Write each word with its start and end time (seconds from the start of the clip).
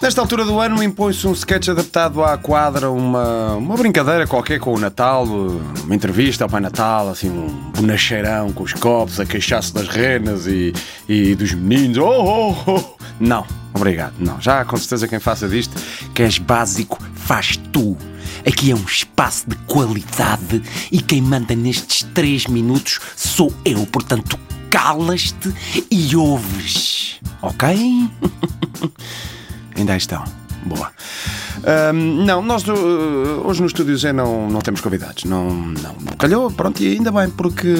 Nesta 0.00 0.22
altura 0.22 0.46
do 0.46 0.58
ano 0.58 0.82
impõe-se 0.82 1.26
um 1.26 1.32
sketch 1.32 1.68
adaptado 1.68 2.24
à 2.24 2.38
quadra, 2.38 2.90
uma, 2.90 3.56
uma 3.56 3.76
brincadeira 3.76 4.26
qualquer 4.26 4.58
com 4.58 4.72
o 4.72 4.78
Natal, 4.78 5.24
uma 5.24 5.94
entrevista 5.94 6.42
ao 6.42 6.48
Pai 6.48 6.62
Natal, 6.62 7.10
assim, 7.10 7.28
um 7.28 7.70
bonacheirão 7.76 8.50
com 8.50 8.62
os 8.62 8.72
copos, 8.72 9.20
a 9.20 9.26
queixar-se 9.26 9.74
das 9.74 9.88
renas 9.88 10.46
e, 10.46 10.72
e 11.06 11.34
dos 11.34 11.52
meninos. 11.52 11.98
Oh, 11.98 12.54
oh, 12.56 12.56
oh. 12.66 12.94
Não, 13.20 13.44
obrigado, 13.74 14.14
não. 14.18 14.40
Já 14.40 14.64
com 14.64 14.78
certeza 14.78 15.06
quem 15.06 15.20
faça 15.20 15.46
disto, 15.46 15.76
que 16.14 16.22
és 16.22 16.38
básico, 16.38 16.98
faz 17.14 17.58
tu. 17.70 17.94
Aqui 18.46 18.70
é 18.70 18.74
um 18.74 18.84
espaço 18.84 19.50
de 19.50 19.56
qualidade 19.66 20.62
e 20.90 21.02
quem 21.02 21.20
manda 21.20 21.54
nestes 21.54 22.04
três 22.14 22.46
minutos 22.46 22.98
sou 23.14 23.52
eu, 23.66 23.84
portanto 23.86 24.38
calas-te 24.70 25.52
e 25.90 26.16
ouves, 26.16 27.20
ok? 27.42 28.08
Ainda 29.80 29.94
aí 29.94 29.98
estão. 29.98 30.22
Boa. 30.66 30.92
Ahm, 31.64 32.24
não, 32.26 32.42
nós 32.42 32.62
uh, 32.68 32.74
hoje 33.44 33.62
no 33.62 33.66
estúdio 33.66 33.96
já 33.96 34.12
não, 34.12 34.48
não 34.50 34.60
temos 34.60 34.82
convidados. 34.82 35.24
Não, 35.24 35.50
não. 35.50 35.94
Calhou, 36.18 36.50
pronto, 36.50 36.82
e 36.82 36.92
ainda 36.92 37.10
bem, 37.10 37.30
porque, 37.30 37.74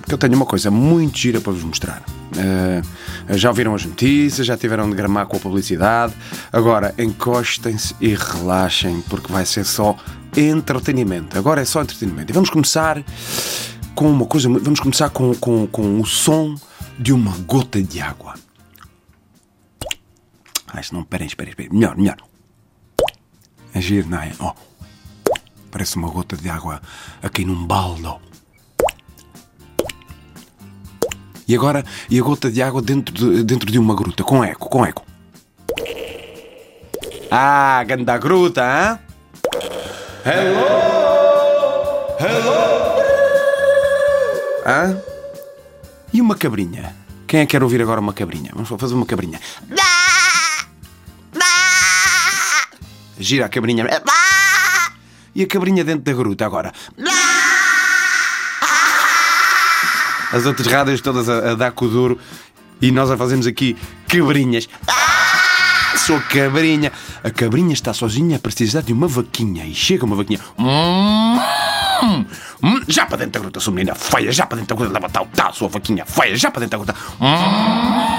porque 0.00 0.14
eu 0.14 0.18
tenho 0.18 0.34
uma 0.34 0.44
coisa 0.44 0.68
muito 0.68 1.16
gira 1.16 1.40
para 1.40 1.52
vos 1.52 1.62
mostrar. 1.62 2.02
Uh, 2.32 3.36
já 3.36 3.50
ouviram 3.50 3.72
as 3.72 3.84
notícias, 3.84 4.46
já 4.46 4.56
tiveram 4.56 4.90
de 4.90 4.96
gramar 4.96 5.26
com 5.26 5.36
a 5.36 5.40
publicidade. 5.40 6.12
Agora 6.52 6.92
encostem-se 6.98 7.94
e 8.00 8.14
relaxem, 8.14 9.00
porque 9.08 9.32
vai 9.32 9.46
ser 9.46 9.64
só 9.64 9.96
entretenimento. 10.36 11.38
Agora 11.38 11.60
é 11.60 11.64
só 11.64 11.82
entretenimento. 11.82 12.32
E 12.32 12.34
vamos 12.34 12.50
começar 12.50 13.00
com 13.94 14.10
uma 14.10 14.26
coisa. 14.26 14.48
Vamos 14.48 14.80
começar 14.80 15.10
com, 15.10 15.32
com, 15.36 15.68
com 15.68 16.00
o 16.00 16.04
som 16.04 16.56
de 16.98 17.12
uma 17.12 17.32
gota 17.46 17.80
de 17.80 18.00
água. 18.00 18.34
Ah, 20.72 20.80
isto 20.80 20.94
não, 20.94 21.02
esperem, 21.02 21.26
esperem, 21.26 21.50
esperem. 21.50 21.72
Melhor, 21.72 21.96
melhor. 21.96 22.16
É 23.74 23.80
giro, 23.80 24.08
não 24.08 24.18
é? 24.18 24.32
Oh. 24.38 24.52
Parece 25.70 25.96
uma 25.96 26.08
gota 26.08 26.36
de 26.36 26.48
água 26.48 26.80
aqui 27.22 27.44
num 27.44 27.66
baldo. 27.66 28.20
E 31.46 31.54
agora, 31.54 31.84
e 32.10 32.18
a 32.18 32.22
gota 32.22 32.50
de 32.50 32.60
água 32.60 32.82
dentro 32.82 33.14
de, 33.14 33.42
dentro 33.42 33.70
de 33.70 33.78
uma 33.78 33.94
gruta, 33.94 34.22
com 34.22 34.44
eco, 34.44 34.68
com 34.68 34.84
eco. 34.84 35.04
Ah, 37.30 37.82
ganda 37.84 38.18
gruta, 38.18 38.62
hã? 38.62 38.98
Hello! 40.26 40.66
Hello! 42.20 42.58
Hã? 44.66 45.02
E 46.12 46.20
uma 46.20 46.34
cabrinha? 46.34 46.94
Quem 47.26 47.40
é 47.40 47.46
que 47.46 47.52
quer 47.52 47.62
ouvir 47.62 47.80
agora 47.80 48.00
uma 48.00 48.12
cabrinha? 48.12 48.50
Vamos 48.52 48.68
fazer 48.68 48.94
uma 48.94 49.06
cabrinha. 49.06 49.40
Gira 53.18 53.46
a 53.46 53.48
cabrinha. 53.48 53.86
E 55.34 55.42
a 55.42 55.46
cabrinha 55.46 55.84
dentro 55.84 56.02
da 56.02 56.12
gruta 56.12 56.46
agora. 56.46 56.72
As 60.32 60.44
outras 60.44 60.66
rádios 60.66 61.00
todas 61.00 61.28
a, 61.28 61.52
a 61.52 61.54
dar 61.54 61.72
com 61.72 61.86
o 61.86 61.88
duro 61.88 62.18
e 62.80 62.90
nós 62.90 63.10
a 63.10 63.16
fazemos 63.16 63.46
aqui 63.46 63.76
cabrinhas. 64.06 64.68
Sou 65.96 66.20
cabrinha. 66.20 66.92
A 67.24 67.30
cabrinha 67.30 67.72
está 67.72 67.92
sozinha 67.92 68.36
a 68.36 68.40
precisar 68.40 68.82
de 68.82 68.92
uma 68.92 69.08
vaquinha. 69.08 69.64
E 69.64 69.74
chega 69.74 70.04
uma 70.04 70.16
vaquinha. 70.16 70.38
Hum, 70.58 71.38
hum, 72.62 72.82
já 72.86 73.04
para 73.06 73.18
dentro 73.18 73.32
da 73.32 73.40
gruta, 73.40 73.60
sua 73.60 73.72
menina 73.72 73.94
feia. 73.94 74.30
Já 74.30 74.46
para 74.46 74.58
dentro 74.58 74.76
da 74.76 74.84
gruta, 74.84 75.08
tal, 75.08 75.26
tal, 75.34 75.52
sua 75.52 75.68
vaquinha 75.68 76.06
feia. 76.06 76.36
Já 76.36 76.50
para 76.50 76.60
dentro 76.60 76.78
da 76.78 76.92
gruta. 76.92 76.98
Era 77.20 78.17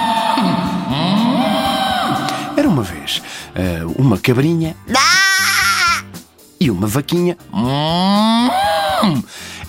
uma 2.80 2.84
vez 2.84 3.22
eh, 3.56 3.82
uma 3.98 4.18
cabrinha 4.18 4.74
e 6.58 6.72
uma 6.72 6.88
vaquinha. 6.88 7.38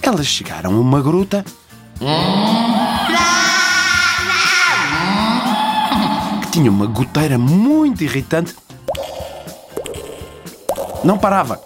Elas 0.01 0.27
chegaram 0.27 0.77
a 0.77 0.79
uma 0.81 1.03
gruta 1.03 1.45
que 6.43 6.51
tinha 6.53 6.71
uma 6.71 6.87
goteira 6.87 7.37
muito 7.37 8.05
irritante. 8.05 8.55
Não 11.03 11.19
parava. 11.19 11.61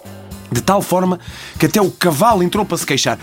De 0.51 0.61
tal 0.61 0.81
forma 0.81 1.19
que 1.59 1.67
até 1.67 1.79
o 1.79 1.91
cavalo 1.91 2.41
entrou 2.41 2.65
para 2.65 2.77
se 2.77 2.85
queixar. 2.87 3.19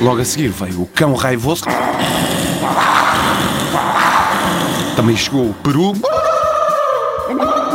Logo 0.00 0.20
a 0.20 0.24
seguir 0.24 0.48
veio 0.48 0.82
o 0.82 0.86
cão 0.86 1.14
raivoso. 1.14 1.64
Também 4.96 5.16
chegou 5.16 5.50
o 5.50 5.54
peru. 5.54 5.92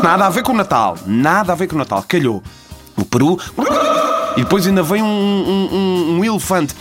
Nada 0.02 0.28
a 0.28 0.30
ver 0.30 0.44
com 0.44 0.54
o 0.54 0.56
Natal. 0.56 0.98
Nada 1.06 1.54
a 1.54 1.56
ver 1.56 1.68
com 1.68 1.76
o 1.76 1.78
Natal. 1.78 2.04
Calhou. 2.08 2.42
O 2.96 3.06
peru. 3.06 3.38
E 4.38 4.44
depois 4.44 4.66
ainda 4.66 4.82
vem 4.82 5.02
um, 5.02 5.06
um, 5.06 5.76
um, 5.76 6.18
um 6.18 6.26
elefante. 6.26 6.74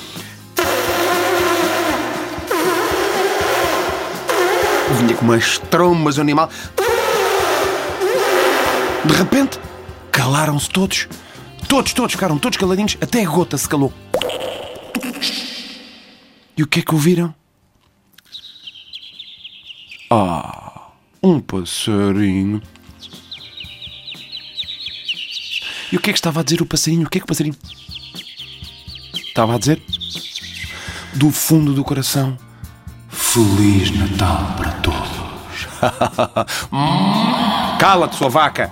Vinha 4.99 5.15
com 5.17 5.25
umas 5.25 5.59
trombas 5.59 6.19
o 6.19 6.21
animal. 6.21 6.49
De 9.05 9.15
repente, 9.15 9.59
calaram-se 10.13 10.69
todos. 10.69 11.09
Todos, 11.69 11.93
todos 11.93 12.13
ficaram 12.13 12.39
todos 12.39 12.57
caladinhos, 12.57 12.97
até 13.01 13.23
a 13.23 13.29
gota 13.29 13.59
se 13.59 13.69
calou. 13.69 13.93
E 16.57 16.63
o 16.63 16.67
que 16.67 16.81
é 16.81 16.83
que 16.83 16.95
ouviram? 16.95 17.35
Ah, 20.11 20.89
um 21.23 21.39
passarinho. 21.39 22.63
E 25.93 25.97
o 25.97 26.01
que 26.01 26.11
é 26.11 26.13
que 26.13 26.19
estava 26.19 26.41
a 26.41 26.43
dizer 26.43 26.63
o 26.63 26.67
passarinho? 26.67 27.07
O 27.07 27.11
que 27.11 27.19
é 27.19 27.21
que 27.21 27.25
o 27.25 27.29
passarinho 27.29 27.57
estava 29.15 29.55
a 29.55 29.59
dizer? 29.59 29.83
Do 31.15 31.31
fundo 31.31 31.75
do 31.75 31.85
coração, 31.85 32.39
Feliz 33.09 33.91
Natal 33.91 34.55
para 34.57 34.73
todos. 34.81 35.67
Cala-te, 37.79 38.17
sua 38.17 38.29
vaca! 38.31 38.71